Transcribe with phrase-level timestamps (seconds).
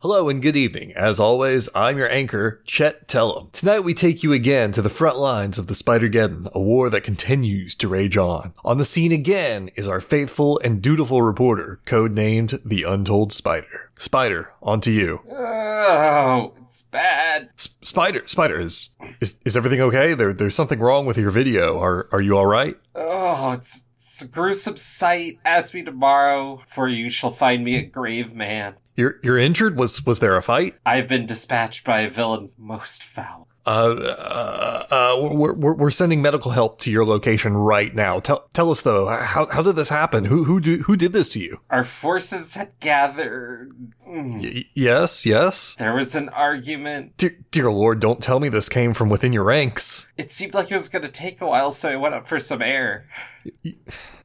[0.00, 0.92] Hello and good evening.
[0.92, 3.48] As always, I'm your anchor, Chet Tellum.
[3.50, 7.02] Tonight we take you again to the front lines of the Spider-Geddon, a war that
[7.02, 8.54] continues to rage on.
[8.64, 13.90] On the scene again is our faithful and dutiful reporter, codenamed the Untold Spider.
[13.98, 15.20] Spider, on to you.
[15.32, 17.48] Oh, it's bad.
[17.58, 20.14] S- Spider, Spider, is, is is everything okay?
[20.14, 21.80] There, there's something wrong with your video.
[21.80, 22.76] Are are you all right?
[22.94, 25.40] Oh, it's, it's a gruesome sight.
[25.44, 28.76] Ask me tomorrow, for you shall find me a grave man.
[28.98, 29.78] You're you're injured.
[29.78, 30.74] Was was there a fight?
[30.84, 33.46] I've been dispatched by a villain most foul.
[33.64, 38.18] Uh, uh, uh, we're, we're, we're sending medical help to your location right now.
[38.18, 40.24] Tell, tell us though, how, how did this happen?
[40.24, 41.60] Who, who, do, who did this to you?
[41.68, 43.76] Our forces had gathered.
[44.08, 44.40] Mm.
[44.40, 45.74] Y- yes, yes.
[45.74, 47.18] There was an argument.
[47.18, 50.14] Dear, dear Lord, don't tell me this came from within your ranks.
[50.16, 52.38] It seemed like it was going to take a while, so I went up for
[52.38, 53.06] some air.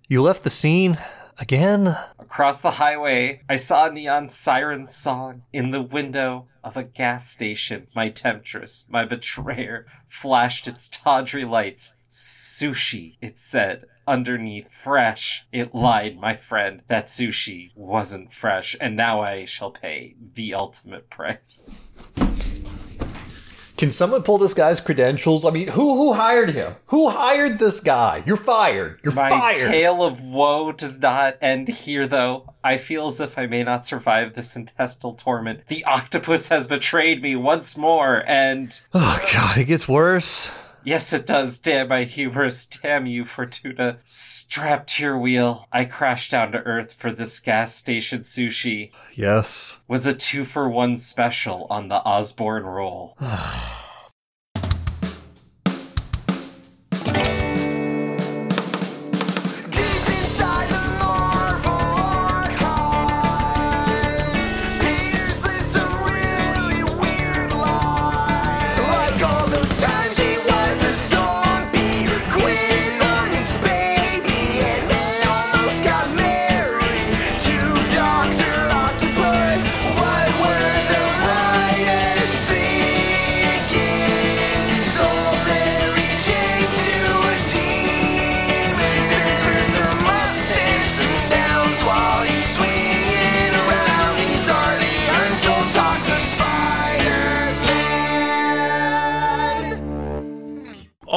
[0.08, 0.98] You left the scene
[1.40, 1.98] again?
[2.20, 7.30] Across the highway, I saw a neon siren song in the window of a gas
[7.30, 7.88] station.
[7.96, 11.96] My temptress, my betrayer, flashed its tawdry lights.
[12.10, 13.86] Sushi, it said.
[14.08, 15.46] Underneath, fresh.
[15.52, 16.82] It lied, my friend.
[16.88, 21.70] That sushi wasn't fresh, and now I shall pay the ultimate price.
[23.76, 25.44] Can someone pull this guy's credentials?
[25.44, 26.76] I mean, who who hired him?
[26.88, 28.24] Who hired this guy?
[28.26, 29.00] You're fired.
[29.04, 29.58] You're My fired.
[29.58, 32.54] My tale of woe does not end here, though.
[32.64, 35.68] I feel as if I may not survive this intestinal torment.
[35.68, 40.52] The octopus has betrayed me once more, and oh God, it gets worse.
[40.84, 41.60] Yes, it does.
[41.60, 42.66] Damn my hubris.
[42.68, 44.00] Damn you, Fortuna.
[44.04, 48.92] Strapped to your wheel, I crashed down to earth for this gas station sushi.
[49.14, 49.80] Yes.
[49.88, 53.18] Was a two for one special on the Osborne roll.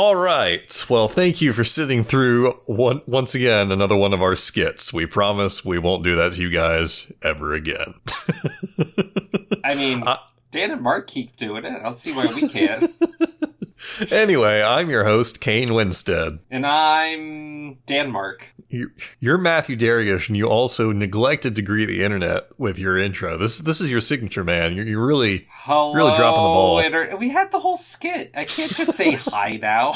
[0.06, 0.86] All right.
[0.88, 4.92] Well, thank you for sitting through one, once again another one of our skits.
[4.92, 7.94] We promise we won't do that to you guys ever again.
[9.64, 10.04] I mean,
[10.52, 11.72] Dan and Mark keep doing it.
[11.72, 12.88] I don't see why we can't.
[14.10, 16.38] anyway, I'm your host, Kane Winstead.
[16.50, 18.48] and I'm Dan Mark.
[18.69, 23.36] You- You're Matthew Dariush, and you also neglected to greet the internet with your intro.
[23.38, 24.74] This this is your signature, man.
[24.74, 26.78] You're, you're really Hello, Really dropping the ball.
[26.80, 28.32] inter- we had the whole skit.
[28.34, 29.94] I can't just say hi now.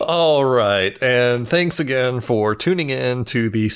[0.00, 3.70] All right, and thanks again for tuning in to the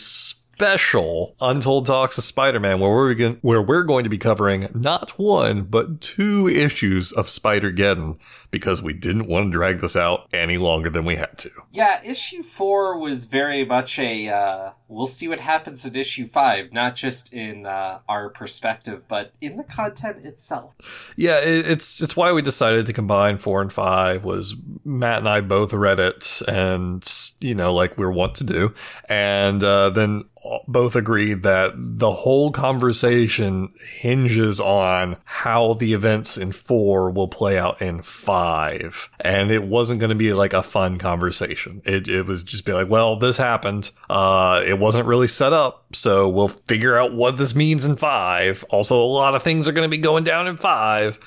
[0.63, 5.19] special Untold Talks of Spider-Man, where we're going, where we're going to be covering not
[5.19, 8.17] one but two issues of Spider-Geddon
[8.53, 11.51] because we didn't want to drag this out any longer than we had to.
[11.73, 16.73] Yeah, issue four was very much a uh, we'll see what happens in issue five,
[16.73, 21.13] not just in uh, our perspective, but in the content itself.
[21.17, 24.25] Yeah, it, it's it's why we decided to combine four and five.
[24.25, 27.05] Was Matt and I both read it, and
[27.41, 28.75] you know, like we are wont to do,
[29.09, 30.25] and uh, then
[30.67, 37.59] both agreed that the whole conversation hinges on how the events in four will play
[37.59, 41.81] out in five, and it wasn't going to be like a fun conversation.
[41.85, 43.91] It it was just be like, well, this happened.
[44.11, 48.65] Uh, it wasn't really set up, so we'll figure out what this means in five.
[48.71, 51.19] Also, a lot of things are going to be going down in five.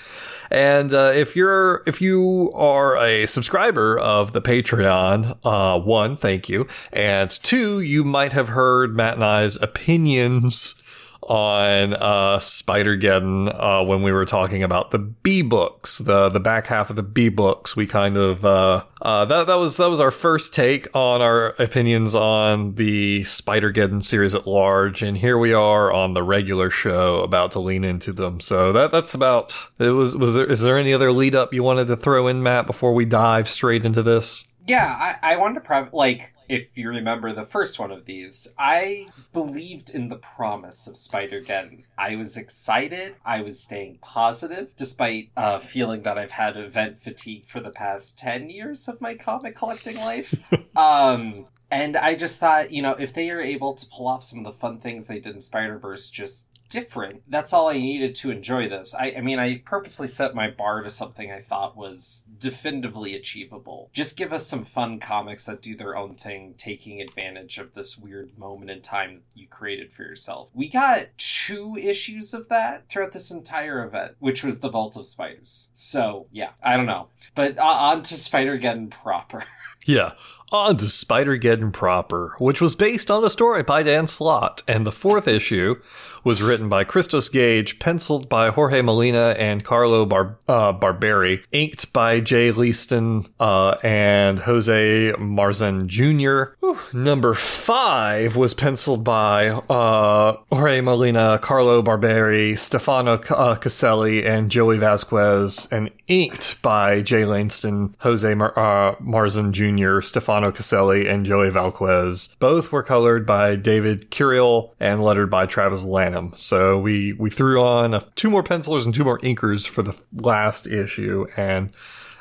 [0.51, 6.49] And uh, if you're if you are a subscriber of the Patreon, uh, one, thank
[6.49, 10.81] you, and two, you might have heard Matt and I's opinions
[11.27, 16.67] on uh, Spider-Geddon uh, when we were talking about the B books, the the back
[16.67, 17.75] half of the B books.
[17.75, 21.49] We kind of uh, uh, that that was that was our first take on our
[21.59, 27.21] opinions on the Spider-Geddon series at large, and here we are on the regular show
[27.21, 28.39] about to lean into them.
[28.39, 29.89] So that that's about it.
[29.89, 32.67] Was was there is there any other lead up you wanted to throw in, Matt,
[32.67, 34.47] before we dive straight into this?
[34.67, 38.53] Yeah, I, I wanted to prov- like if you remember the first one of these,
[38.57, 41.83] I believed in the promise of Spider Geddon.
[41.97, 43.15] I was excited.
[43.25, 48.17] I was staying positive, despite uh, feeling that I've had event fatigue for the past
[48.17, 50.51] ten years of my comic collecting life.
[50.75, 54.39] um, and I just thought, you know, if they are able to pull off some
[54.39, 57.21] of the fun things they did in Spider Verse, just different.
[57.29, 58.93] That's all I needed to enjoy this.
[58.93, 63.89] I, I mean, I purposely set my bar to something I thought was definitively achievable.
[63.93, 67.97] Just give us some fun comics that do their own thing, taking advantage of this
[67.97, 70.49] weird moment in time you created for yourself.
[70.53, 75.05] We got two issues of that throughout this entire event, which was the Vault of
[75.05, 75.69] Spiders.
[75.71, 77.07] So, yeah, I don't know.
[77.35, 79.45] But uh, on to Spider-Geddon proper.
[79.85, 80.13] Yeah.
[80.51, 84.91] On to Spider-Geddon proper, which was based on a story by Dan Slott, and the
[84.91, 85.75] fourth issue
[86.23, 91.91] was written by Christos Gage, penciled by Jorge Molina and Carlo Bar- uh, Barberi, inked
[91.93, 96.55] by Jay Leisten uh, and Jose Marzan Jr.
[96.95, 104.77] Number five was penciled by uh, Jorge Molina, Carlo Barberi, Stefano uh, Caselli, and Joey
[104.77, 111.49] Vazquez, and inked by Jay Langston, Jose Mar- uh, Marzan Jr., Stefano Caselli, and Joey
[111.49, 112.37] Vazquez.
[112.39, 116.33] Both were colored by David Curiel and lettered by Travis Lanham.
[116.35, 119.99] So we we threw on a, two more pencilers and two more inkers for the
[120.13, 121.71] last issue, and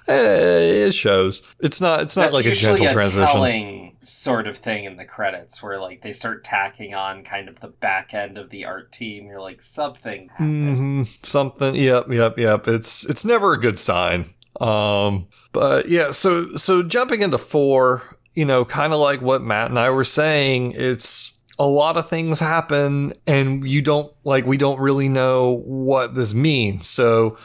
[0.09, 1.43] eh, it shows.
[1.61, 3.27] It's not it's not That's like a gentle transition.
[3.27, 7.61] telling sort of thing in the credits where like they start tacking on kind of
[7.61, 9.27] the back end of the art team.
[9.27, 10.29] You're like something.
[10.29, 10.77] happened.
[10.77, 11.75] hmm Something.
[11.75, 12.09] Yep.
[12.11, 12.39] Yep.
[12.39, 12.69] Yep.
[12.69, 14.34] It's it's never a good sign.
[14.61, 15.27] Um.
[15.53, 16.11] But yeah.
[16.11, 20.05] So so jumping into four, you know, kind of like what Matt and I were
[20.05, 25.63] saying, it's a lot of things happen, and you don't like we don't really know
[25.65, 26.89] what this means.
[26.89, 27.37] So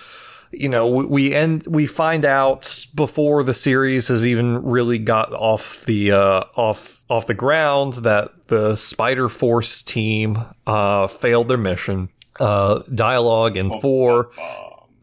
[0.52, 5.86] you know, we- end, we find out before the series has even really got off
[5.86, 12.10] the, uh, off, off the ground that the Spider Force team, uh, failed their mission.
[12.40, 14.32] Uh, dialogue in four,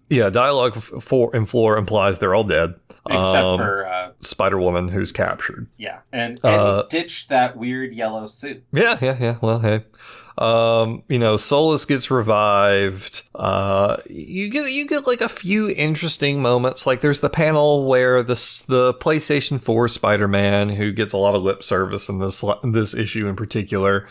[0.09, 2.75] yeah, dialogue f- four in four implies they're all dead.
[3.09, 5.69] Except Um, for uh, Spider Woman who's captured.
[5.77, 8.65] yeah, and and uh, ditched that weird yellow suit.
[8.73, 9.37] Yeah, yeah, yeah.
[9.41, 9.85] Well, hey.
[10.39, 13.23] Um, you know, Solus gets revived.
[13.35, 16.87] Uh, you get you get like a few interesting moments.
[16.87, 21.43] Like there's the panel where this the PlayStation 4 Spider-Man, who gets a lot of
[21.43, 24.07] lip service in this this issue in particular,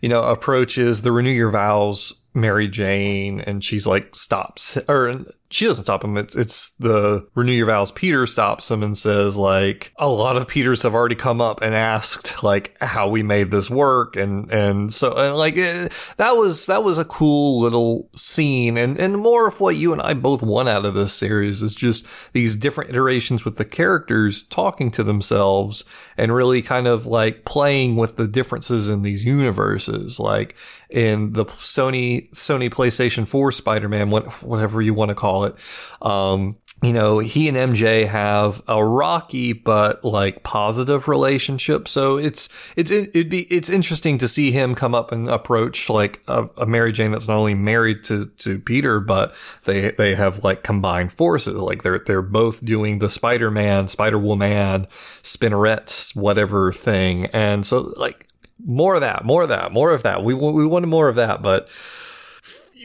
[0.00, 5.66] you know, approaches the Renew Your Vows Mary Jane, and she's like stops or she
[5.66, 6.16] doesn't stop him.
[6.16, 7.92] It's, it's the Renew Your Vows.
[7.92, 11.76] Peter stops him and says like a lot of Peters have already come up and
[11.76, 16.66] asked like how we made this work, and and so and like eh, that was
[16.66, 20.42] that was a cool little scene, and and more of what you and I both
[20.42, 25.04] want out of this series is just these different iterations with the characters talking to
[25.04, 25.84] themselves
[26.16, 30.56] and really kind of like playing with the differences in these universes, like
[30.94, 35.56] in the Sony Sony PlayStation 4 Spider-Man, whatever you want to call it.
[36.00, 41.88] Um, you know, he and MJ have a rocky but like positive relationship.
[41.88, 46.22] So it's it's it'd be it's interesting to see him come up and approach like
[46.28, 50.44] a, a Mary Jane that's not only married to to Peter, but they they have
[50.44, 51.56] like combined forces.
[51.56, 54.86] Like they're they're both doing the Spider Man, Spider Woman,
[55.22, 58.28] spinnerets, whatever thing, and so like
[58.64, 60.22] more of that, more of that, more of that.
[60.22, 61.68] We we wanted more of that, but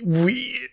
[0.05, 0.69] we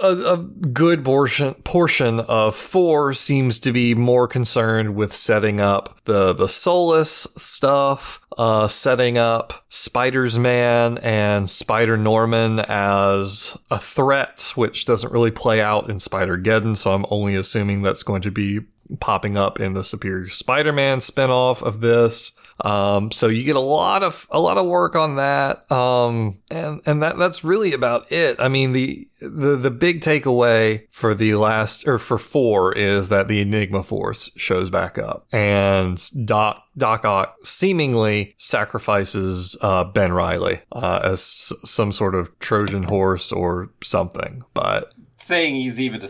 [0.00, 6.00] a, a good portion portion of four seems to be more concerned with setting up
[6.04, 14.84] the the Solus stuff, uh, setting up Spiders-Man and Spider Norman as a threat, which
[14.84, 16.76] doesn't really play out in Spider Geddon.
[16.76, 18.60] So I'm only assuming that's going to be
[19.00, 22.38] popping up in the Superior Spider-Man spinoff of this.
[22.62, 26.80] Um, so you get a lot of a lot of work on that, um, and
[26.86, 28.36] and that that's really about it.
[28.38, 33.26] I mean the the the big takeaway for the last or for four is that
[33.26, 40.60] the Enigma Force shows back up, and Doc Doc Ock seemingly sacrifices uh, Ben Riley
[40.70, 46.08] uh, as some sort of Trojan horse or something, but Saying he's even a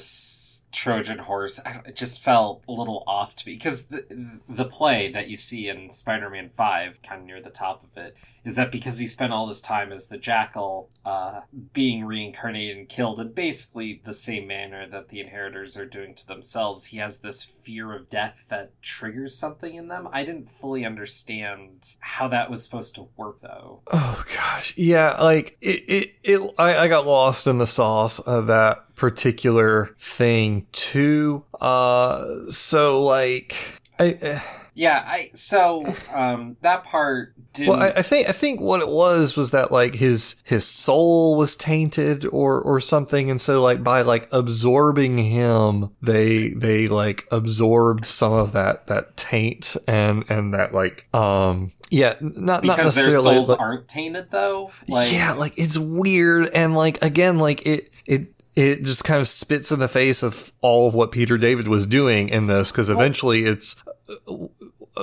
[0.72, 3.54] Trojan horse, it just felt a little off to me.
[3.54, 7.84] Because the the play that you see in Spider-Man Five, kind of near the top
[7.84, 12.04] of it, is that because he spent all this time as the Jackal, uh, being
[12.04, 16.86] reincarnated and killed in basically the same manner that the Inheritors are doing to themselves,
[16.86, 20.08] he has this fear of death that triggers something in them.
[20.12, 23.82] I didn't fully understand how that was supposed to work, though.
[23.92, 25.20] Oh gosh, yeah.
[25.20, 30.66] Like it, it, it I, I got lost in the sauce of that particular thing
[30.72, 31.44] too.
[31.60, 33.56] Uh, so like,
[33.98, 34.42] I,
[34.74, 38.88] Yeah, I so um that part didn't Well, I, I think I think what it
[38.88, 43.84] was was that like his his soul was tainted or or something, and so like
[43.84, 50.54] by like absorbing him, they they like absorbed some of that that taint and and
[50.54, 54.70] that like um yeah not not because their necessarily souls but- aren't tainted though.
[54.88, 59.28] Like yeah, like it's weird and like again, like it it it just kind of
[59.28, 62.90] spits in the face of all of what Peter David was doing in this because
[62.90, 63.82] eventually it's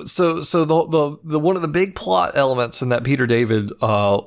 [0.06, 3.72] so so the the the one of the big plot elements in that Peter David
[3.82, 4.22] uh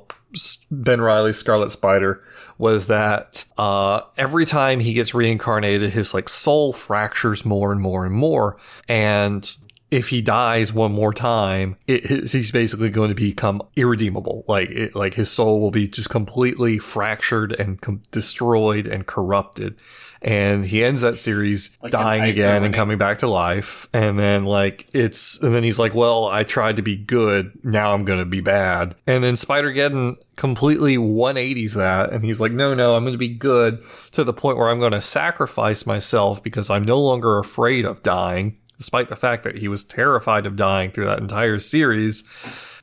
[0.71, 2.23] Ben Riley Scarlet Spider
[2.57, 8.05] was that uh every time he gets reincarnated his like soul fractures more and more
[8.05, 8.57] and more
[8.89, 9.57] and
[9.93, 14.43] if he dies one more time, it, he's basically going to become irredeemable.
[14.47, 19.79] Like, it, like his soul will be just completely fractured and com- destroyed and corrupted.
[20.19, 23.87] And he ends that series Like dying again and coming back to life.
[23.93, 27.51] And then like it's, and then he's like, well, I tried to be good.
[27.63, 28.95] Now I'm going to be bad.
[29.05, 32.11] And then Spider-Geddon completely 180s that.
[32.11, 33.83] And he's like, no, no, I'm going to be good
[34.13, 38.01] to the point where I'm going to sacrifice myself because I'm no longer afraid of
[38.01, 42.23] dying despite the fact that he was terrified of dying through that entire series.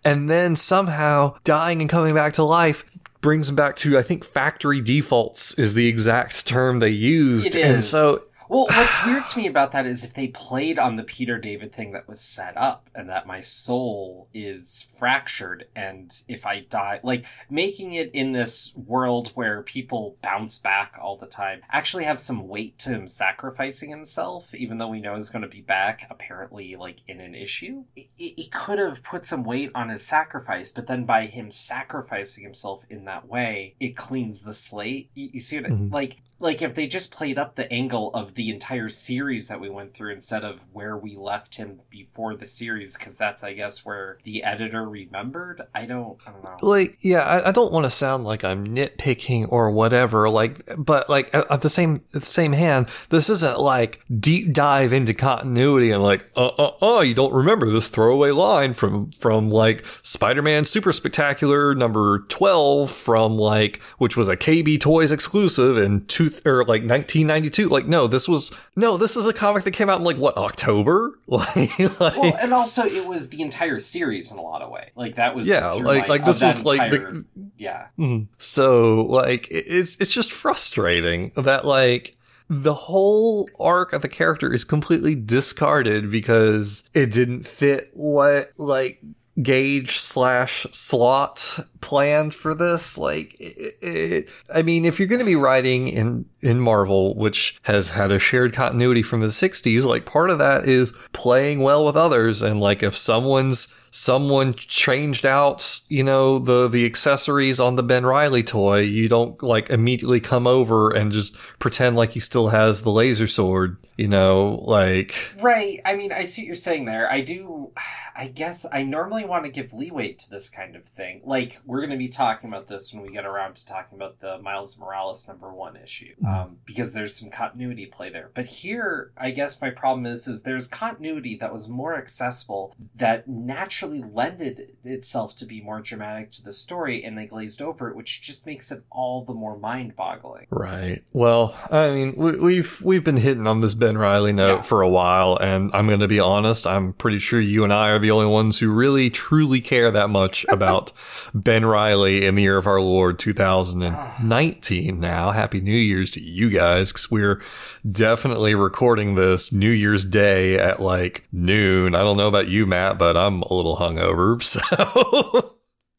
[0.04, 2.84] And then somehow dying and coming back to life
[3.20, 7.54] brings him back to, I think, factory defaults is the exact term they used.
[7.54, 7.90] It And is.
[7.90, 11.38] so, Well, what's weird to me about that is if they played on the Peter
[11.38, 16.62] David thing that was set up and that my soul is fractured and if I
[16.68, 22.02] die, like making it in this world where people bounce back all the time, actually
[22.04, 25.62] have some weight to him sacrificing himself, even though we know he's going to be
[25.62, 27.84] back apparently like in an issue.
[27.94, 31.52] It, it it could have put some weight on his sacrifice, but then by him
[31.52, 35.08] sacrificing himself in that way, it cleans the slate.
[35.14, 35.92] You, you see what I- Mhm.
[35.92, 39.68] like like if they just played up the angle of the entire series that we
[39.68, 43.84] went through instead of where we left him before the series because that's i guess
[43.84, 46.56] where the editor remembered i don't i don't know.
[46.62, 51.08] Like, yeah, I, I don't want to sound like I'm nitpicking or whatever, like, but
[51.08, 55.14] like at, at the same at the same hand, this isn't like deep dive into
[55.14, 59.84] continuity and like, uh, uh, uh, you don't remember this throwaway line from from like
[60.02, 66.48] Spider-Man Super Spectacular number twelve from like which was a KB Toys exclusive in two
[66.48, 67.68] or like 1992.
[67.68, 70.36] Like, no, this was no, this is a comic that came out in like what
[70.36, 74.70] October, like, like well and also it was the entire series in a lot of
[74.70, 77.24] way like that was yeah, like like this that was like the
[77.56, 78.28] yeah Mhm.
[78.38, 82.16] So like it's it's just frustrating that like
[82.48, 89.02] the whole arc of the character is completely discarded because it didn't fit what like
[89.40, 92.98] Gage slash Slott planned for this.
[92.98, 97.58] Like, it, it, I mean, if you're going to be writing in in Marvel, which
[97.62, 101.86] has had a shared continuity from the '60s, like part of that is playing well
[101.86, 107.74] with others, and like if someone's someone changed out, you know, the the accessories on
[107.74, 112.20] the Ben Riley toy, you don't like immediately come over and just pretend like he
[112.20, 115.80] still has the laser sword, you know, like Right.
[115.84, 117.10] I mean, I see what you're saying there.
[117.10, 117.72] I do.
[118.14, 121.22] I guess I normally want to give leeway to this kind of thing.
[121.24, 124.20] Like we're going to be talking about this when we get around to talking about
[124.20, 128.30] the Miles Morales number one issue, um, because there's some continuity play there.
[128.32, 133.26] But here, I guess my problem is, is there's continuity that was more accessible that
[133.26, 137.96] naturally lended itself to be more dramatic to the story, and they glazed over it,
[137.96, 140.46] which just makes it all the more mind-boggling.
[140.50, 141.02] Right.
[141.12, 144.62] Well, I mean, we, we've we've been hitting on this Ben Riley note Yeah.
[144.62, 146.66] for a while, and I'm going to be honest.
[146.66, 150.10] I'm pretty sure you and I are the only ones who really truly care that
[150.10, 150.92] much about
[151.34, 153.94] Ben Riley in the year of our Lord 2019.
[153.94, 154.98] Ah.
[155.00, 157.42] Now, Happy New Year's to you guys, because we're
[157.90, 161.94] definitely recording this New Year's Day at like noon.
[161.94, 165.52] I don't know about you, Matt, but I'm a little hungover, so.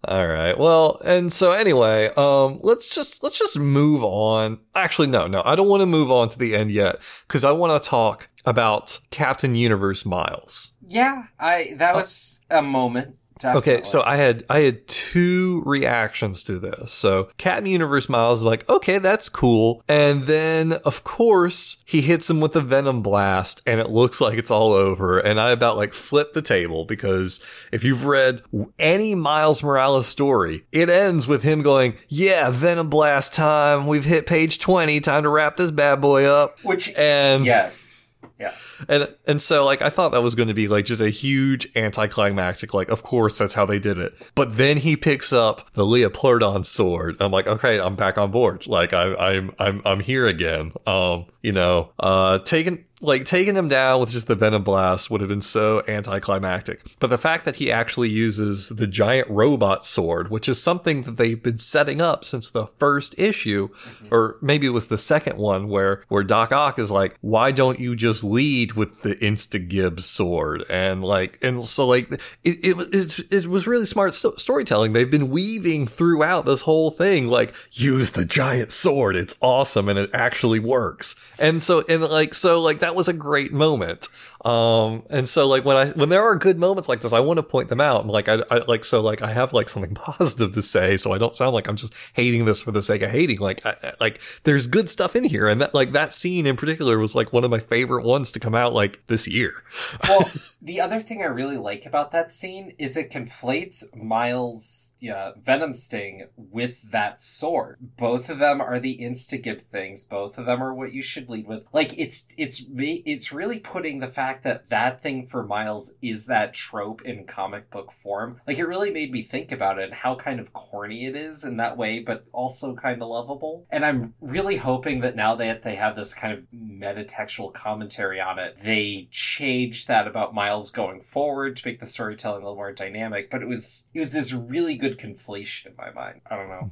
[0.05, 0.57] All right.
[0.57, 4.59] Well, and so anyway, um, let's just let's just move on.
[4.73, 7.51] Actually, no, no, I don't want to move on to the end yet because I
[7.51, 10.77] want to talk about Captain Universe Miles.
[10.87, 13.15] Yeah, I that was a moment.
[13.41, 13.73] Definitely.
[13.73, 16.91] Okay, so I had I had two reactions to this.
[16.91, 19.83] So Captain Universe Miles is like, okay, that's cool.
[19.87, 24.37] And then of course he hits him with a venom blast and it looks like
[24.37, 25.19] it's all over.
[25.19, 28.41] And I about like flip the table because if you've read
[28.77, 33.87] any Miles Morales story, it ends with him going, Yeah, venom blast time.
[33.87, 34.99] We've hit page 20.
[35.01, 36.59] Time to wrap this bad boy up.
[36.63, 38.53] Which And yes, yeah,
[38.87, 41.67] and and so like I thought that was going to be like just a huge
[41.75, 44.13] anticlimactic like of course that's how they did it.
[44.35, 47.17] But then he picks up the Leopardon sword.
[47.19, 48.67] I'm like okay, I'm back on board.
[48.67, 50.73] Like I I'm I'm I'm here again.
[50.85, 55.21] Um, you know, uh taking like taking him down with just the venom blast would
[55.21, 56.85] have been so anticlimactic.
[56.99, 61.17] But the fact that he actually uses the giant robot sword, which is something that
[61.17, 63.69] they've been setting up since the first issue,
[64.11, 67.79] or maybe it was the second one where where Doc Ock is like, why don't
[67.79, 70.63] you just lead with the Insta Gibbs sword?
[70.69, 72.11] And like, and so like,
[72.43, 74.93] it it, it was really smart sto- storytelling.
[74.93, 79.15] They've been weaving throughout this whole thing, like, use the giant sword.
[79.15, 81.15] It's awesome and it actually works.
[81.39, 84.07] And so, and like, so like, that was a great moment.
[84.43, 87.37] Um, and so like when I, when there are good moments like this, I want
[87.37, 88.01] to point them out.
[88.01, 91.13] And Like, I, I like, so like, I have like something positive to say, so
[91.13, 93.39] I don't sound like I'm just hating this for the sake of hating.
[93.39, 95.47] Like, I- like, there's good stuff in here.
[95.47, 98.39] And that, like, that scene in particular was like one of my favorite ones to
[98.39, 99.63] come out like this year.
[100.07, 100.29] well,
[100.61, 105.73] the other thing I really like about that scene is it conflates Miles' yeah, Venom
[105.73, 107.77] Sting with that sword.
[107.97, 110.05] Both of them are the insta-gib things.
[110.05, 111.63] Both of them are what you should lead with.
[111.73, 116.53] Like it's it's it's really putting the fact that that thing for Miles is that
[116.53, 118.41] trope in comic book form.
[118.45, 121.43] Like it really made me think about it and how kind of corny it is
[121.43, 123.65] in that way, but also kind of lovable.
[123.69, 128.39] And I'm really hoping that now that they have this kind of metatextual commentary on
[128.39, 132.71] it, they change that about Miles going forward to make the storytelling a little more
[132.71, 133.29] dynamic.
[133.29, 136.21] But it was it was this really good conflation in my mind.
[136.29, 136.71] I don't know.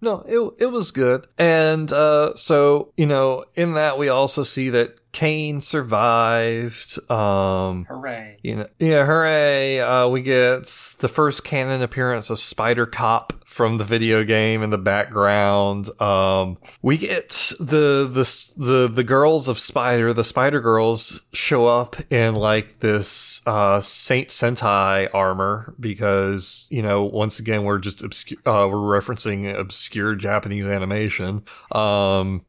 [0.00, 1.26] No, it it was good.
[1.38, 6.98] And uh so, you know, in that we also see that Kane survived.
[7.10, 8.38] Um Hooray!
[8.42, 9.80] you know, yeah, hooray.
[9.80, 10.64] Uh we get
[11.00, 15.88] the first canon appearance of Spider Cop from the video game in the background.
[16.00, 21.96] Um we get the the the the girls of Spider, the Spider Girls show up
[22.12, 28.38] in like this uh Saint Sentai armor because, you know, once again we're just obscure
[28.46, 31.42] uh we're referencing obscure Japanese animation.
[31.72, 32.44] Um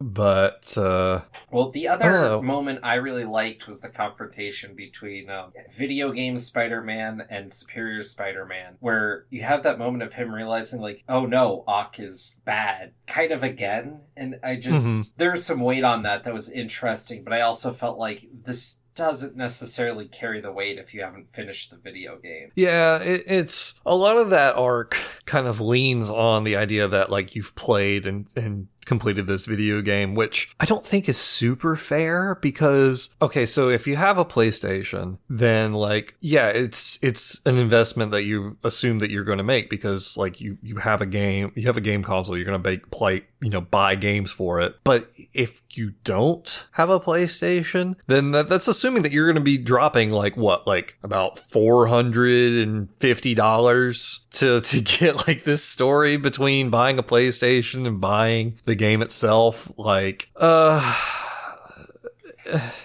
[0.00, 5.52] but uh Well, the I other moment I really liked was the confrontation between um,
[5.76, 10.32] video game Spider Man and Superior Spider Man, where you have that moment of him
[10.32, 14.00] realizing, like, oh no, Ock is bad, kind of again.
[14.16, 15.12] And I just, Mhm.
[15.16, 19.34] there's some weight on that that was interesting, but I also felt like this doesn't
[19.36, 22.50] necessarily carry the weight if you haven't finished the video game.
[22.54, 27.10] Yeah, it, it's a lot of that arc kind of leans on the idea that
[27.10, 31.76] like you've played and and completed this video game, which I don't think is super
[31.76, 37.56] fair because okay, so if you have a PlayStation, then like yeah, it's it's an
[37.56, 41.06] investment that you assume that you're going to make because like you you have a
[41.06, 44.30] game, you have a game console, you're going to make play, you know, buy games
[44.32, 44.76] for it.
[44.84, 49.40] But if you don't have a PlayStation, then that, that's assuming that you're going to
[49.40, 55.44] be dropping like what, like about four hundred and fifty dollars to to get like
[55.44, 59.70] this story between buying a PlayStation and buying the game itself.
[59.76, 60.96] Like, uh.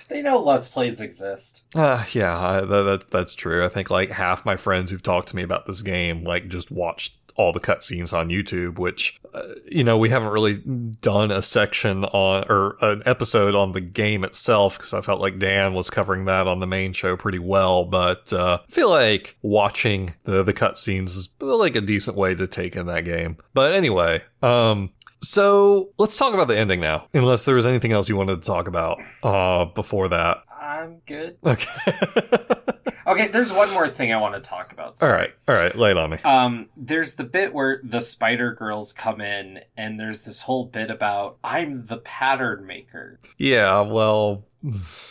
[0.10, 1.64] They know Let's Plays exist.
[1.76, 3.66] Uh, yeah, I, that, that that's true.
[3.66, 6.72] I think like half my friends who've talked to me about this game like just
[6.72, 10.58] watched all the cutscenes on YouTube, which uh, you know we haven't really
[11.02, 15.40] done a section on or an episode on the game itself because I felt like
[15.40, 17.86] Dan was covering that on the main show pretty well.
[17.86, 22.48] But uh, I feel like watching the the cutscenes is like a decent way to
[22.48, 23.38] take in that game.
[23.54, 24.92] But anyway, um.
[25.22, 27.08] So let's talk about the ending now.
[27.14, 30.44] Unless there was anything else you wanted to talk about uh, before that.
[30.66, 31.38] I'm good.
[31.46, 31.66] Okay.
[33.08, 35.02] Okay, there's one more thing I want to talk about.
[35.04, 35.32] all right.
[35.48, 35.76] All right.
[35.76, 36.18] Lay it on me.
[36.24, 40.90] Um, there's the bit where the Spider Girls come in, and there's this whole bit
[40.90, 43.82] about I'm the pattern maker, Yeah.
[43.82, 44.44] Well.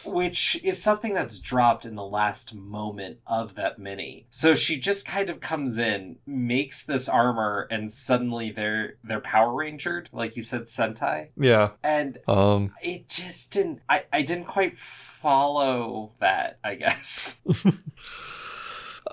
[0.05, 4.27] Which is something that's dropped in the last moment of that mini.
[4.31, 9.53] So she just kind of comes in, makes this armor, and suddenly they're they're Power
[9.55, 11.71] Rangered, like you said, Sentai, Yeah.
[11.83, 12.73] and Um.
[12.83, 13.81] it just didn't.
[13.89, 16.59] I I didn't quite follow that.
[16.65, 17.41] I guess.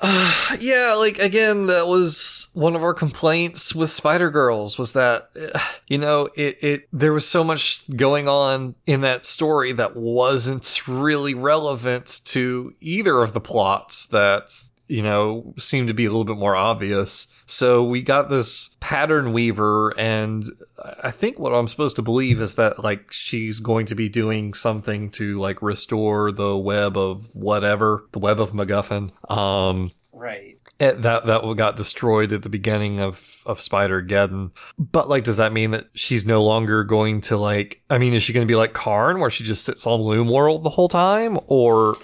[0.02, 0.96] uh, yeah.
[0.98, 5.30] Like again, that was one of our complaints with Spider Girls was that
[5.88, 10.88] you know it it there was so much going on in that story that wasn't
[10.88, 14.52] really relevant to either of the plots that
[14.92, 17.28] you know seemed to be a little bit more obvious.
[17.46, 20.44] So we got this pattern weaver, and
[21.04, 24.54] I think what I'm supposed to believe is that like she's going to be doing
[24.54, 29.12] something to like restore the web of whatever, the web of MacGuffin.
[29.32, 30.58] Um, Right.
[30.80, 34.52] it- that that got destroyed at the beginning of of Spider Geddon.
[34.78, 37.82] But like, does that mean that she's no longer going to like?
[37.90, 40.30] I mean, is she going to be like Karn, where she just sits on Loom
[40.30, 41.96] World the whole time, or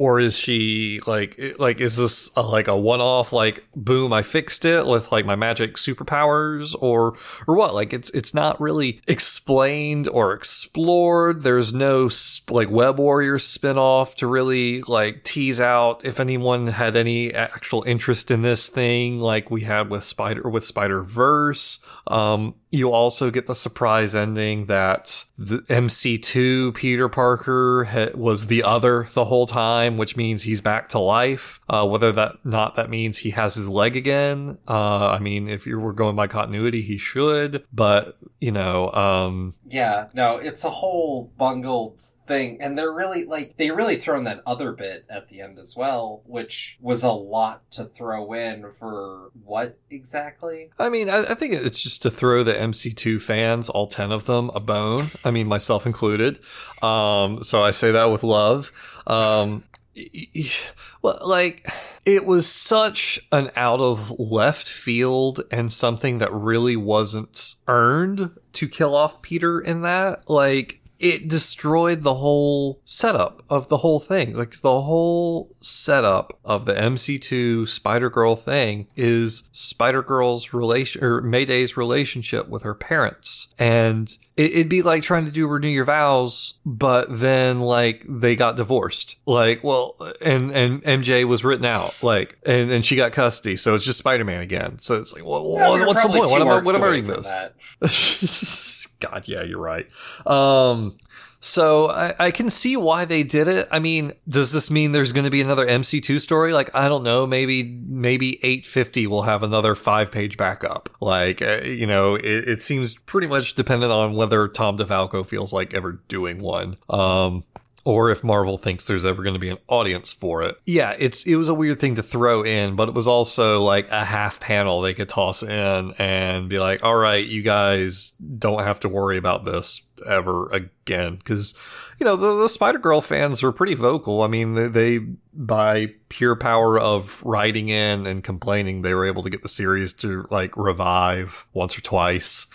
[0.00, 4.64] or is she like like is this a, like a one-off like boom I fixed
[4.64, 7.74] it with like my magic superpowers or or what?
[7.74, 11.42] Like it's it's not really explained or explored.
[11.42, 16.96] There's no s- like web warriors spin-off to really like tease out if anyone had
[16.96, 22.54] any actual interest in this thing like we had with spider with spider verse um
[22.70, 29.08] you also get the surprise ending that the MC2 Peter Parker ha- was the other
[29.14, 31.60] the whole time, which means he's back to life.
[31.68, 34.58] Uh, whether that not that means he has his leg again.
[34.68, 37.64] Uh, I mean, if you were going by continuity, he should.
[37.72, 43.56] But you know, um, Yeah, no, it's a whole bungled thing, and they're really like
[43.56, 47.10] they really throw in that other bit at the end as well, which was a
[47.10, 50.70] lot to throw in for what exactly?
[50.78, 54.26] I mean, I, I think it's just to throw the MC2 fans, all 10 of
[54.26, 55.10] them, a bone.
[55.24, 56.38] I mean, myself included.
[56.82, 58.72] Um, so I say that with love.
[59.06, 59.64] Um,
[61.02, 61.68] well, like,
[62.04, 68.68] it was such an out of left field and something that really wasn't earned to
[68.68, 70.28] kill off Peter in that.
[70.28, 74.36] Like, it destroyed the whole setup of the whole thing.
[74.36, 81.22] Like the whole setup of the MC2 Spider Girl thing is Spider Girl's relation or
[81.22, 83.54] Mayday's relationship with her parents.
[83.58, 88.34] And it, it'd be like trying to do renew your vows, but then like they
[88.34, 89.16] got divorced.
[89.26, 93.56] Like, well, and, and MJ was written out, like, and, and she got custody.
[93.56, 94.78] So it's just Spider Man again.
[94.78, 96.30] So it's like, well, Yeah, were what's the point?
[96.30, 98.86] What am I, what am I reading this?
[99.00, 99.86] God, yeah, you're right.
[100.26, 100.96] Um,
[101.40, 103.66] so I, I can see why they did it.
[103.72, 106.52] I mean, does this mean there's going to be another MC2 story?
[106.52, 107.26] Like, I don't know.
[107.26, 110.90] Maybe maybe 850 will have another five page backup.
[111.00, 115.52] Like, uh, you know, it, it seems pretty much dependent on whether Tom DeFalco feels
[115.52, 116.76] like ever doing one.
[116.90, 117.44] Um,
[117.84, 120.56] or if Marvel thinks there's ever going to be an audience for it.
[120.66, 123.90] Yeah, it's it was a weird thing to throw in, but it was also like
[123.90, 128.64] a half panel they could toss in and be like, "All right, you guys don't
[128.64, 131.54] have to worry about this ever again." Because
[131.98, 134.22] you know the, the Spider Girl fans were pretty vocal.
[134.22, 134.98] I mean, they, they
[135.32, 139.92] by pure power of writing in and complaining, they were able to get the series
[139.94, 142.46] to like revive once or twice.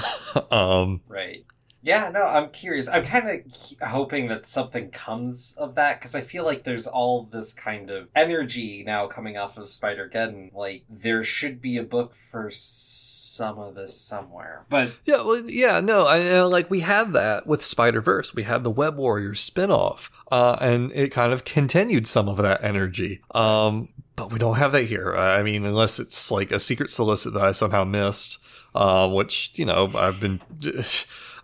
[0.50, 1.46] um, Right.
[1.86, 2.88] Yeah, no, I'm curious.
[2.88, 7.28] I'm kind of hoping that something comes of that because I feel like there's all
[7.30, 10.52] this kind of energy now coming off of Spider Geddon.
[10.52, 15.80] Like there should be a book for some of this somewhere, but Yeah, well, yeah,
[15.80, 18.34] no, I know, like we had that with Spider Verse.
[18.34, 22.64] We had the Web Warriors spinoff, uh, and it kind of continued some of that
[22.64, 23.20] energy.
[23.32, 25.14] Um, but we don't have that here.
[25.14, 28.38] I mean, unless it's like a secret solicit that I somehow missed,
[28.76, 30.40] uh, which you know I've been.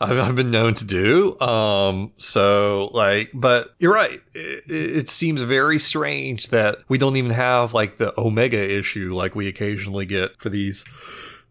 [0.00, 1.38] I've, I've been known to do.
[1.40, 4.18] Um, so like, but you're right.
[4.34, 9.36] It, it seems very strange that we don't even have like the Omega issue like
[9.36, 10.84] we occasionally get for these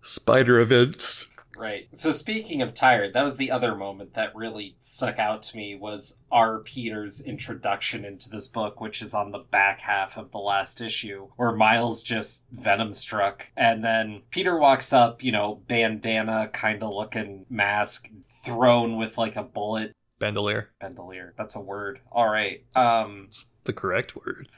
[0.02, 1.30] spider events.
[1.62, 1.88] Right.
[1.92, 5.76] So speaking of tired, that was the other moment that really stuck out to me
[5.76, 6.58] was R.
[6.60, 11.28] Peter's introduction into this book, which is on the back half of the last issue,
[11.36, 13.52] where Miles just venom struck.
[13.56, 19.36] And then Peter walks up, you know, bandana kind of looking mask, thrown with like
[19.36, 19.96] a bullet.
[20.18, 20.72] Bandolier.
[20.80, 21.36] Bandolier.
[21.38, 22.00] That's a word.
[22.12, 22.64] All right.
[22.76, 24.50] Um, It's the correct word.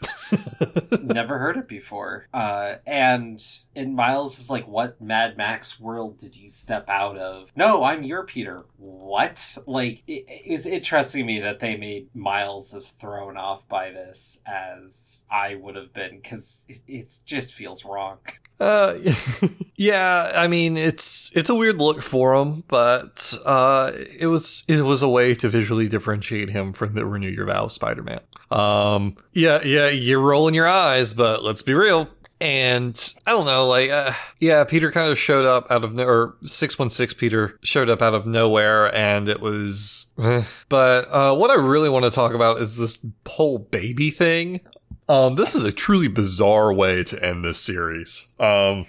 [1.01, 2.27] never heard it before.
[2.33, 3.43] Uh, and
[3.75, 8.03] and Miles is like, "What Mad Max world did you step out of?" No, I'm
[8.03, 8.65] your Peter.
[8.77, 9.57] What?
[9.65, 13.91] Like, it, it was interesting to me that they made Miles as thrown off by
[13.91, 18.19] this as I would have been because it, it just feels wrong.
[18.59, 18.97] Uh,
[19.75, 24.81] yeah, I mean it's it's a weird look for him, but uh, it was it
[24.83, 28.21] was a way to visually differentiate him from the Renew Your Vows Spider-Man.
[28.51, 28.92] Um,
[29.33, 32.09] yeah, yeah, you're rolling your eyes, but let's be real.
[32.41, 36.03] And I don't know, like, uh, yeah, Peter kind of showed up out of no,
[36.03, 40.13] or six one six Peter showed up out of nowhere, and it was.
[40.21, 40.43] eh.
[40.67, 44.59] But uh, what I really want to talk about is this whole baby thing.
[45.07, 48.27] Um, this is a truly bizarre way to end this series.
[48.41, 48.87] Um,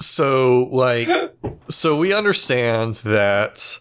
[0.00, 1.08] so like,
[1.68, 3.78] so we understand that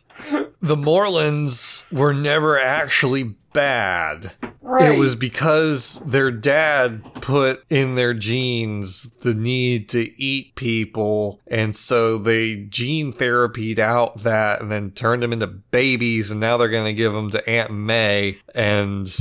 [0.62, 4.34] the Morluns were never actually bad.
[4.62, 4.94] Right.
[4.94, 11.76] It was because their dad put in their genes the need to eat people, and
[11.76, 16.70] so they gene therapied out that and then turned them into babies, and now they're
[16.70, 19.12] going to give them to Aunt May, and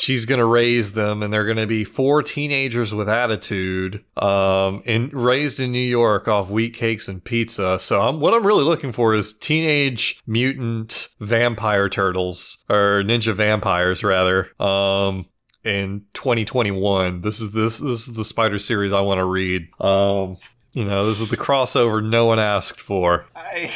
[0.00, 4.82] she's going to raise them and they're going to be four teenagers with attitude um
[4.84, 8.64] in raised in New York off wheat cakes and pizza so I'm what I'm really
[8.64, 15.26] looking for is teenage mutant vampire turtles or ninja vampires rather um
[15.64, 17.20] in 2021.
[17.20, 19.68] This is this, this is the Spider series I want to read.
[19.80, 20.38] Um,
[20.72, 23.26] you know, this is the crossover no one asked for.
[23.34, 23.70] I...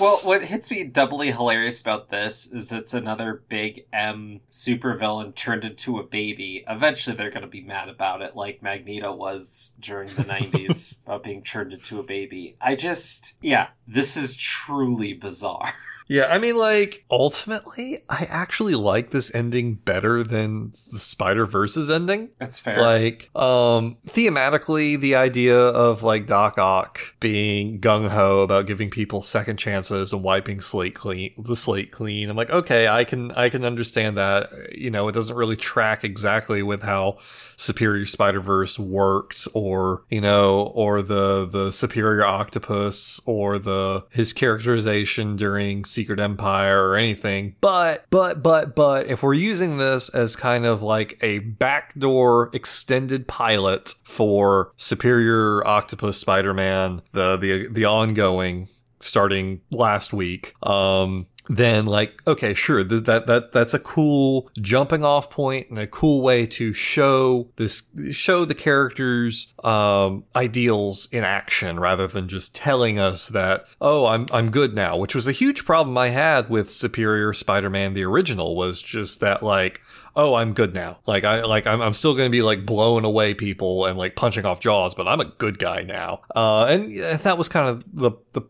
[0.00, 5.64] well, what hits me doubly hilarious about this is it's another big M supervillain turned
[5.64, 6.64] into a baby.
[6.66, 11.22] Eventually, they're going to be mad about it, like Magneto was during the 90s about
[11.22, 12.56] being turned into a baby.
[12.60, 15.74] I just, yeah, this is truly bizarre.
[16.10, 21.88] Yeah, I mean, like, ultimately, I actually like this ending better than the Spider Verse's
[21.88, 22.30] ending.
[22.40, 22.82] That's fair.
[22.82, 29.22] Like, um, thematically, the idea of like Doc Ock being gung ho about giving people
[29.22, 32.28] second chances and wiping slate clean, the slate clean.
[32.28, 34.50] I'm like, okay, I can, I can understand that.
[34.72, 37.18] You know, it doesn't really track exactly with how
[37.60, 44.32] Superior Spider Verse worked, or you know, or the the Superior Octopus, or the his
[44.32, 47.56] characterization during Secret Empire, or anything.
[47.60, 53.28] But but but but if we're using this as kind of like a backdoor extended
[53.28, 58.68] pilot for Superior Octopus Spider Man, the the the ongoing
[59.00, 60.54] starting last week.
[60.62, 65.78] Um, then like okay sure th- that that that's a cool jumping off point and
[65.78, 72.28] a cool way to show this show the characters um ideals in action rather than
[72.28, 76.08] just telling us that oh I'm I'm good now which was a huge problem I
[76.08, 79.80] had with Superior Spider-Man the original was just that like
[80.16, 80.98] oh i'm good now.
[81.06, 84.44] Like i like i'm, I'm still gonna be like blowing away people and like punching
[84.44, 86.20] off jaws but i'm a good guy now.
[86.34, 86.92] Uh and
[87.22, 88.42] that was kind of the the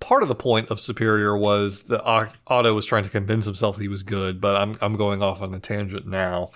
[0.00, 2.02] part of the point of superior was that
[2.46, 5.54] otto was trying to convince himself he was good but i'm i'm going off on
[5.54, 6.48] a tangent now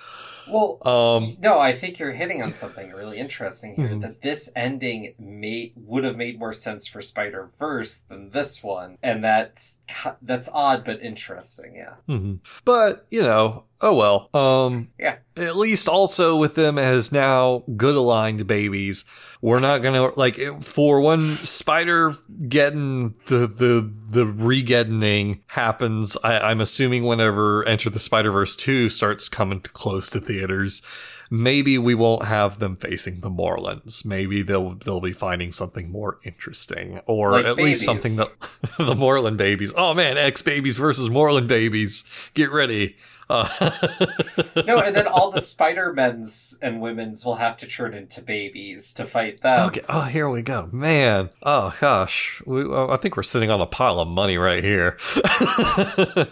[0.47, 3.89] Well, um no, I think you're hitting on something really interesting here.
[3.89, 4.01] Mhm.
[4.03, 8.99] That this ending may would have made more sense for Spider Verse than this one,
[9.03, 9.83] and that's
[10.23, 11.75] that's odd but interesting.
[11.77, 11.95] Yeah.
[12.09, 12.39] mhm.
[12.65, 15.17] but you know oh well um Yeah.
[15.37, 19.05] at least also with them as now good aligned babies
[19.47, 22.13] we're not gonna like for when spider
[22.49, 29.29] getting the the the regetting happens I, i'm assuming whenever enter the spider-verse 2 starts
[29.29, 30.83] coming close to theaters
[31.31, 34.05] maybe we won't have them facing the Morluns.
[34.05, 38.31] Maybe they'll they'll be finding something more interesting, or Like at least something that
[38.79, 39.75] the Morlun babies.
[39.77, 42.05] Oh man, X babies versus Morlun babies.
[42.35, 42.97] Get ready.
[43.29, 43.49] Uh,
[44.67, 48.93] No, and then all the Spider Men's and women's will have to turn into babies
[48.95, 49.67] to fight them.
[49.69, 49.83] Okay.
[49.89, 51.31] Oh, here we go, man.
[51.43, 54.97] Oh gosh, we, uh, I think we're sitting on a pile of money right here.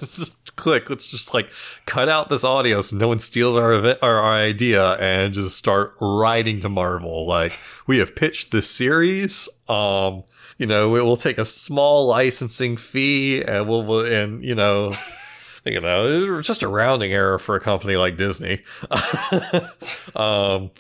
[0.01, 0.89] just click.
[0.91, 1.53] Let's just like
[1.87, 5.57] cut out this audio so no one steals our event, our, our idea, and just
[5.57, 7.27] start writing to Marvel.
[7.27, 9.49] Like we have pitched this series.
[9.69, 10.25] Um,
[10.59, 14.93] you know, we will take a small licensing fee, and we'll, we'll and you know.
[15.65, 18.61] You know, was just a rounding error for a company like Disney.
[20.17, 20.71] um,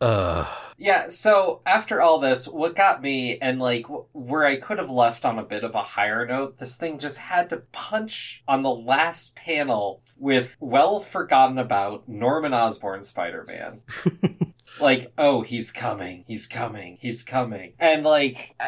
[0.00, 0.46] uh,
[0.80, 5.24] Yeah, so after all this, what got me, and like where I could have left
[5.24, 8.70] on a bit of a higher note, this thing just had to punch on the
[8.70, 13.80] last panel with well forgotten about Norman Osborn Spider Man.
[14.80, 17.72] like, oh, he's coming, he's coming, he's coming.
[17.80, 18.66] And like, uh,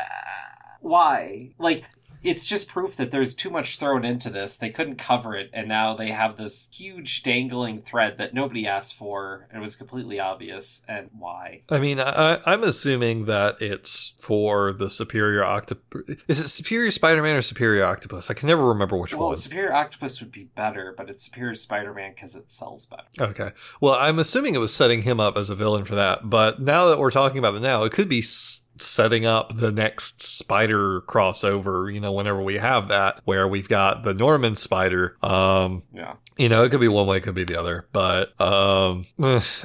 [0.81, 1.55] why?
[1.59, 1.85] Like,
[2.23, 4.57] it's just proof that there's too much thrown into this.
[4.57, 8.95] They couldn't cover it, and now they have this huge dangling thread that nobody asked
[8.97, 9.47] for.
[9.51, 11.63] and It was completely obvious, and why?
[11.71, 16.17] I mean, I, I'm assuming that it's for the Superior Octopus.
[16.29, 18.31] Is it Superior Spider-Man or Superior Octopus?
[18.31, 19.29] I can never remember which Well, one.
[19.31, 23.31] Well, Superior Octopus would be better, but it's Superior Spider-Man because it sells better.
[23.31, 23.53] Okay.
[23.81, 26.29] Well, I'm assuming it was setting him up as a villain for that.
[26.29, 29.71] But now that we're talking about it now, it could be s- setting up the
[29.73, 31.93] next Spider crossover.
[31.93, 35.17] You know, whenever we have that, where we've got the Norman Spider.
[35.23, 36.15] Um, Yeah.
[36.37, 37.87] you know, it could be one way, it could be the other.
[37.93, 39.07] But um,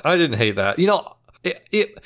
[0.04, 0.80] I didn't hate that.
[0.80, 1.66] You know, it.
[1.72, 2.00] it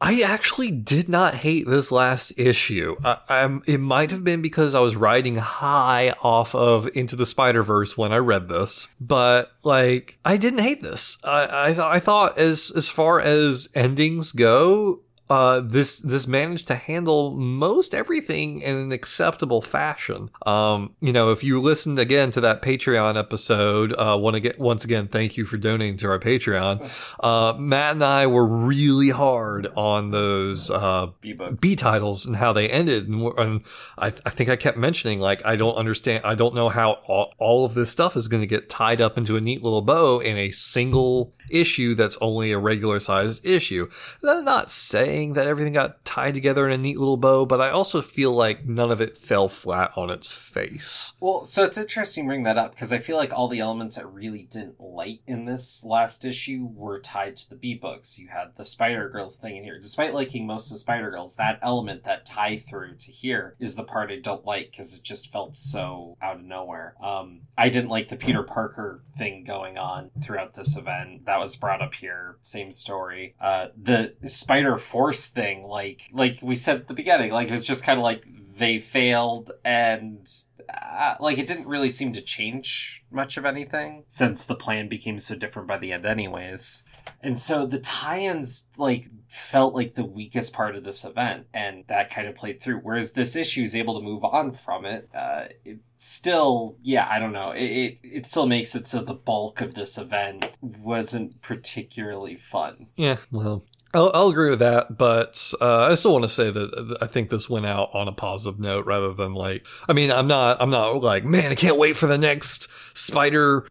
[0.00, 2.96] I actually did not hate this last issue.
[3.04, 7.26] I, I'm, it might have been because I was riding high off of Into the
[7.26, 11.22] Spider Verse when I read this, but like I didn't hate this.
[11.22, 16.66] I I, th- I thought as as far as endings go, uh, this this managed
[16.68, 20.30] to handle most everything in an acceptable fashion.
[20.46, 24.58] Um, you know, if you listened again to that Patreon episode, uh, want to get
[24.58, 26.90] once again, thank you for donating to our Patreon.
[27.20, 31.76] Uh, Matt and I were really hard on those uh, B-books.
[31.78, 33.60] Titles and how they ended, and, and
[33.96, 37.34] I, I think I kept mentioning like I don't understand, I don't know how all,
[37.38, 40.20] all of this stuff is going to get tied up into a neat little bow
[40.20, 43.88] in a single issue that's only a regular sized issue.
[44.22, 47.70] I'm not saying that everything got tied together in a neat little bow, but I
[47.70, 51.14] also feel like none of it fell flat on its face.
[51.20, 54.06] Well, so it's interesting bring that up because I feel like all the elements that
[54.06, 58.18] really didn't light in this last issue were tied to the B books.
[58.18, 59.78] You had the Spider Girls thing in here.
[59.78, 63.84] Despite liking most of Spider Girls, that element, that tie through to here, is the
[63.84, 66.94] part I don't like because it just felt so out of nowhere.
[67.02, 71.26] Um, I didn't like the Peter Parker thing going on throughout this event.
[71.26, 72.36] That was brought up here.
[72.42, 73.34] Same story.
[73.40, 77.66] Uh, the Spider Force thing, like like we said at the beginning, like it was
[77.66, 78.24] just kind of like
[78.58, 80.28] they failed and
[80.68, 85.18] uh, like it didn't really seem to change much of anything since the plan became
[85.18, 86.84] so different by the end anyways
[87.22, 92.10] and so the tie-ins like felt like the weakest part of this event and that
[92.10, 92.78] kind of played through.
[92.78, 97.18] Whereas this issue is able to move on from it uh it still yeah i
[97.18, 97.50] don't know.
[97.50, 102.86] It, it it still makes it so the bulk of this event wasn't particularly fun.
[102.96, 106.98] Yeah, well, I'll, I'll agree with that, but uh, I still want to say that
[107.00, 109.66] I think this went out on a positive note rather than like.
[109.88, 110.58] I mean, I'm not.
[110.60, 113.66] I'm not like, man, I can't wait for the next Spider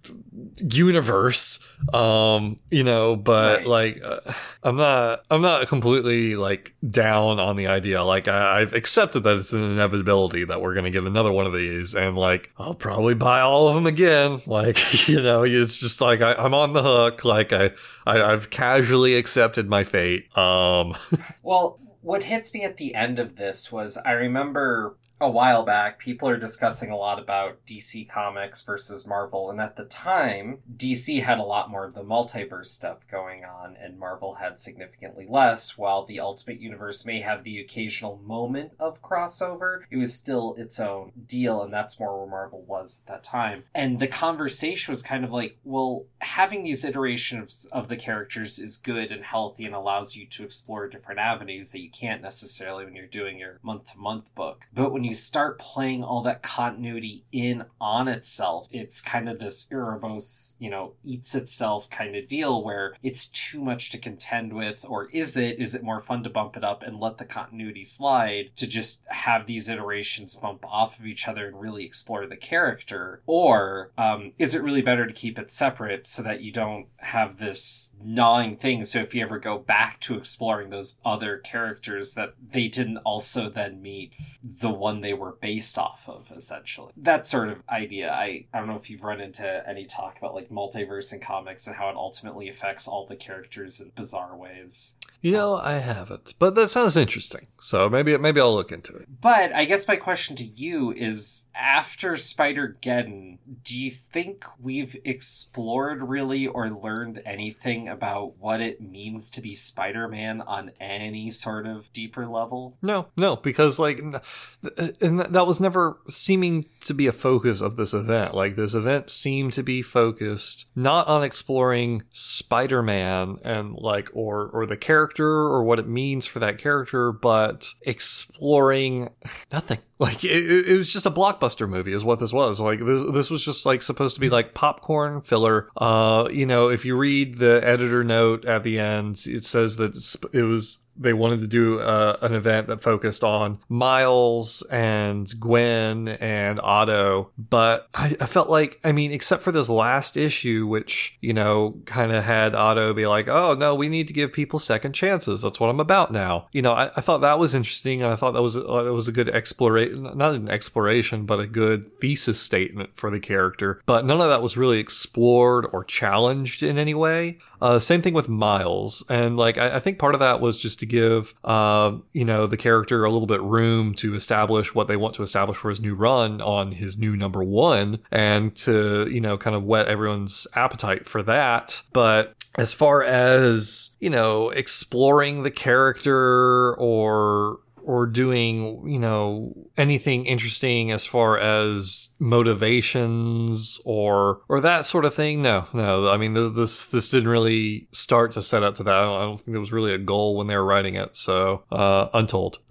[0.71, 1.63] universe.
[1.93, 3.67] Um, you know, but Right.
[3.67, 4.19] like, uh,
[4.63, 5.23] I'm not.
[5.29, 8.03] I'm not completely like down on the idea.
[8.03, 11.53] Like, I, I've accepted that it's an inevitability that we're gonna get another one of
[11.53, 14.41] these, and like, I'll probably buy all of them again.
[14.47, 17.23] Like, you know, it's just like I, I'm on the hook.
[17.23, 17.71] Like, I,
[18.07, 20.06] I I've casually accepted my fate.
[20.35, 20.95] Um,
[21.43, 25.97] Well, what hits me at the end of this was I remember a while back
[25.97, 31.23] people are discussing a lot about DC Comics versus Marvel, and at the time, DC
[31.23, 35.77] had a lot more of the multiverse stuff going on, and Marvel had significantly less.
[35.77, 40.79] While the Ultimate Universe may have the occasional moment of crossover, it was still its
[40.79, 43.63] own deal, and that's more where Marvel was at that time.
[43.73, 48.77] And the conversation was kind of like, well, having these iterations of the characters is
[48.77, 52.95] good and healthy and allows you to explore different avenues that you can't necessarily when
[52.95, 54.67] you're doing your month to month book.
[54.73, 59.67] But when you start playing all that continuity in on itself, it's kind of this
[59.71, 64.85] Ouroboros, you know, eats itself kind of deal where it's too much to contend with,
[64.87, 65.59] or is it?
[65.59, 69.03] Is it more fun to bump it up and let the continuity slide to just
[69.07, 73.21] have these iterations bump off of each other and really explore the character?
[73.25, 77.37] Or um, is it really better to keep it separate so that you don't have
[77.37, 78.85] this gnawing thing?
[78.85, 83.49] So if you ever go back to exploring those other characters, that they didn't also
[83.49, 86.91] then meet the one they were based off of, essentially.
[86.97, 88.11] That sort of idea.
[88.11, 91.67] I, I don't know if you've run into any talk about like multiverse in comics
[91.67, 94.96] and how it ultimately affects all the characters in bizarre ways.
[95.21, 97.47] You know, I haven't, but that sounds interesting.
[97.59, 99.07] So maybe maybe I'll look into it.
[99.19, 104.95] But I guess my question to you is after Spider Geddon, do you think we've
[105.03, 111.31] explored really or learned anything about what it means to be Spider Man on any
[111.31, 112.77] sort of deeper level?
[112.83, 117.93] No, no, because like, and that was never seeming to be a focus of this
[117.93, 118.35] event.
[118.35, 124.67] Like this event seemed to be focused not on exploring Spider-Man and like or or
[124.67, 129.09] the character or what it means for that character, but exploring
[129.51, 129.79] nothing.
[129.99, 132.59] Like it, it it was just a blockbuster movie, is what this was.
[132.59, 135.69] Like this, this was just like supposed to be like popcorn filler.
[135.75, 139.95] Uh, you know, if you read the editor note at the end, it says that
[140.33, 146.07] it was they wanted to do uh, an event that focused on Miles and Gwen
[146.07, 151.17] and Otto, but I, I felt like, I mean, except for this last issue, which
[151.21, 154.59] you know kind of had Otto be like, "Oh no, we need to give people
[154.59, 155.41] second chances.
[155.41, 158.15] That's what I'm about now." You know, I, I thought that was interesting, and I
[158.15, 161.99] thought that was uh, that was a good exploration, not an exploration, but a good
[161.99, 163.81] thesis statement for the character.
[163.85, 167.39] But none of that was really explored or challenged in any way.
[167.61, 170.79] Uh, same thing with Miles, and like I, I think part of that was just
[170.79, 174.97] to give um, you know the character a little bit room to establish what they
[174.97, 179.21] want to establish for his new run on his new number one, and to you
[179.21, 181.81] know kind of whet everyone's appetite for that.
[181.93, 190.25] But as far as you know exploring the character or or doing you know anything
[190.25, 195.41] interesting as far as motivations or or that sort of thing?
[195.41, 196.09] No no.
[196.09, 198.93] I mean th- this this didn't really start to set up to that.
[198.93, 201.15] I don't, I don't think there was really a goal when they were writing it.
[201.15, 202.59] So uh untold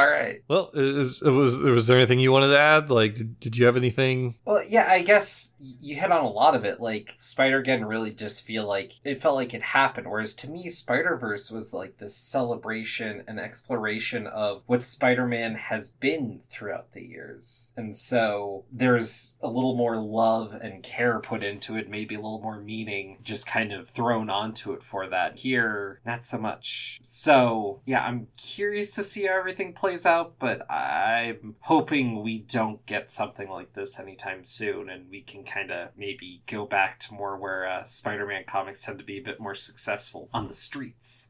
[0.00, 0.42] All right.
[0.48, 2.88] Well, is was was there anything you wanted to add?
[2.88, 4.36] Like, did, did you have anything?
[4.46, 6.80] Well, yeah, I guess you hit on a lot of it.
[6.80, 10.08] Like Spider Geddon really just feel like it felt like it happened.
[10.08, 15.54] Whereas to me, Spider Verse was like this celebration and exploration of what Spider Man
[15.54, 21.44] has been throughout the years, and so there's a little more love and care put
[21.44, 25.36] into it, maybe a little more meaning just kind of thrown onto it for that.
[25.36, 27.00] Here, not so much.
[27.02, 32.84] So yeah, I'm curious to see how everything plays out, but I'm hoping we don't
[32.86, 37.14] get something like this anytime soon, and we can kind of maybe go back to
[37.14, 41.28] more where uh, Spider-Man comics tend to be a bit more successful on the streets.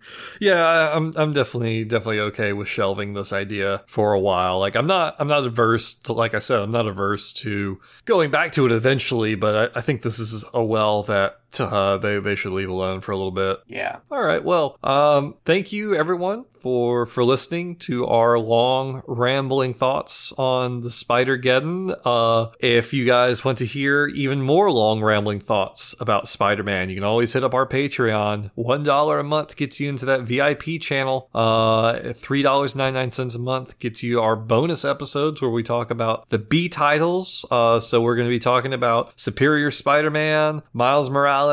[0.40, 4.58] yeah, I'm I'm definitely definitely okay with shelving this idea for a while.
[4.58, 8.30] Like I'm not I'm not averse to like I said I'm not averse to going
[8.30, 12.18] back to it eventually, but I, I think this is a well that uh, they
[12.18, 13.58] they should leave alone for a little bit.
[13.66, 14.42] yeah, All right.
[14.42, 20.90] Well, um, thank you everyone for for listening to our long rambling thoughts on the
[20.90, 21.96] Spider Geddon.
[22.04, 26.88] Uh, if you guys want to hear even more long rambling thoughts about Spider Man,
[26.88, 28.50] you can always hit up our Patreon.
[28.54, 31.28] One dollar a month gets you into that VIP channel.
[31.34, 35.62] Uh, three dollars ninety nine cents a month gets you our bonus episodes where we
[35.62, 37.44] talk about the B titles.
[37.50, 41.45] Uh, so we're going to be talking about Superior Spider Man, Miles Morales.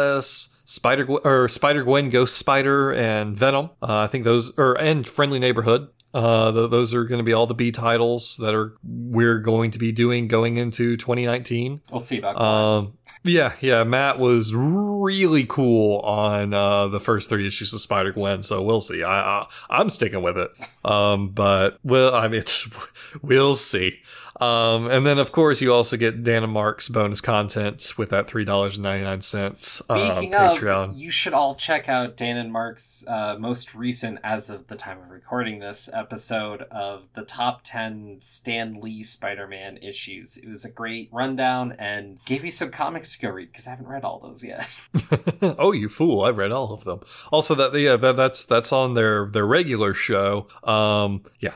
[0.66, 3.70] Spider or Spider Gwen, Ghost Spider, and Venom.
[3.82, 5.90] Uh, I think those or and Friendly Neighborhood.
[6.14, 9.72] Uh, th- those are going to be all the B titles that are we're going
[9.72, 11.82] to be doing going into 2019.
[11.92, 12.44] we'll see about that.
[12.44, 13.84] Um, yeah, yeah.
[13.84, 18.82] Matt was really cool on uh, the first three issues of Spider Gwen, so we'll
[18.82, 19.02] see.
[19.04, 20.52] I, I I'm sticking with it.
[20.84, 22.44] Um, but well, I mean,
[23.22, 24.00] we'll see.
[24.40, 28.28] Um, and then of course you also get Dan and Mark's bonus content with that
[28.28, 30.90] three dollars and ninety nine cents uh, Patreon.
[30.90, 34.76] of, you should all check out Dan and Mark's uh, most recent, as of the
[34.76, 40.38] time of recording this episode, of the top 10 Stan Lee Spider Man issues.
[40.38, 43.72] It was a great rundown and gave me some comics to go read because I
[43.72, 44.68] haven't read all those yet.
[45.60, 46.24] oh, you fool!
[46.24, 47.02] I read all of them.
[47.32, 50.48] Also, that yeah, that, that's that's on their their regular show.
[50.64, 51.56] Um, yeah.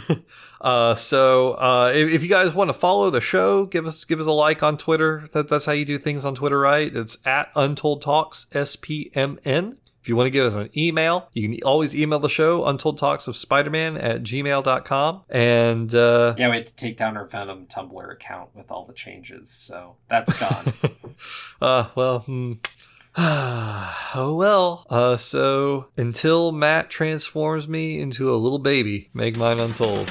[0.60, 4.18] uh, so uh, if, if you guys want to follow the show, give us give
[4.18, 5.28] us a like on Twitter.
[5.32, 6.94] That that's how you do things on Twitter, right?
[6.94, 9.76] It's at Untold Tales SPMN.
[10.02, 12.98] If you want to give us an email, you can always email the show, Untold
[12.98, 15.22] Tales of Spider-Man at gmail.com.
[15.28, 18.94] And uh, yeah, we had to take down our Venom Tumblr account with all the
[18.94, 20.72] changes, so that's gone.
[21.62, 22.54] uh, well, hmm.
[23.16, 24.86] oh well.
[24.90, 30.10] Uh, so until Matt transforms me into a little baby, make mine untold.